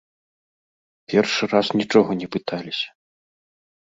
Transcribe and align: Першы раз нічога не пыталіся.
Першы 1.11 1.43
раз 1.53 1.67
нічога 1.81 2.11
не 2.21 2.27
пыталіся. 2.37 2.89